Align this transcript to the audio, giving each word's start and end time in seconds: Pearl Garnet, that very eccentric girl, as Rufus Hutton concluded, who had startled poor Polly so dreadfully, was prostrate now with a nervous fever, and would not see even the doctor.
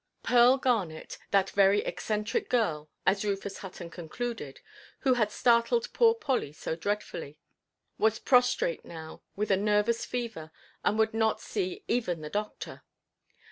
Pearl 0.23 0.57
Garnet, 0.57 1.19
that 1.29 1.51
very 1.51 1.81
eccentric 1.81 2.49
girl, 2.49 2.89
as 3.05 3.23
Rufus 3.23 3.59
Hutton 3.59 3.91
concluded, 3.91 4.59
who 5.01 5.13
had 5.13 5.29
startled 5.29 5.93
poor 5.93 6.15
Polly 6.15 6.51
so 6.53 6.75
dreadfully, 6.75 7.37
was 7.99 8.17
prostrate 8.17 8.83
now 8.83 9.21
with 9.35 9.51
a 9.51 9.57
nervous 9.57 10.03
fever, 10.03 10.49
and 10.83 10.97
would 10.97 11.13
not 11.13 11.39
see 11.39 11.83
even 11.87 12.21
the 12.21 12.31
doctor. 12.31 12.81